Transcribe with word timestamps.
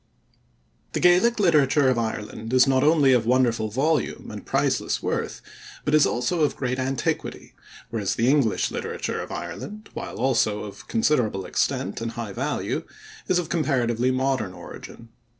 The 0.93 0.99
Gaelic 0.99 1.39
literature 1.39 1.87
of 1.87 1.99
Ireland 1.99 2.53
is 2.53 2.65
not 2.65 2.83
only 2.83 3.13
of 3.13 3.27
wonderful 3.27 3.69
volume 3.69 4.31
and 4.31 4.43
priceless 4.43 5.03
worth, 5.03 5.43
but 5.85 5.93
is 5.93 6.07
also 6.07 6.41
of 6.41 6.55
great 6.55 6.79
antiquity, 6.79 7.53
whereas 7.91 8.15
the 8.15 8.27
English 8.27 8.71
literature 8.71 9.21
of 9.21 9.31
Ireland, 9.31 9.89
while 9.93 10.15
also 10.15 10.63
of 10.63 10.87
considerable 10.87 11.45
extent 11.45 12.01
and 12.01 12.13
high 12.13 12.33
value, 12.33 12.83
is 13.27 13.37
of 13.37 13.49
comparatively 13.49 14.09
modern 14.09 14.53
origin. 14.53 15.09